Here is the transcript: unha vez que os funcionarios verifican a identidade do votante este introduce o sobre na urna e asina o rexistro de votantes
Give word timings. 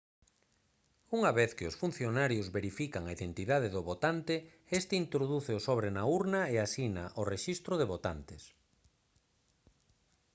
unha 1.17 1.31
vez 1.39 1.51
que 1.57 1.67
os 1.71 1.79
funcionarios 1.81 2.47
verifican 2.57 3.03
a 3.05 3.13
identidade 3.17 3.67
do 3.75 3.81
votante 3.91 4.35
este 4.79 4.93
introduce 5.03 5.51
o 5.59 5.63
sobre 5.67 5.87
na 5.97 6.03
urna 6.19 6.41
e 6.53 6.55
asina 6.65 7.05
o 7.19 7.23
rexistro 7.33 7.73
de 7.77 7.89
votantes 7.93 8.41